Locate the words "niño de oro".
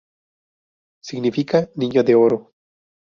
1.75-2.53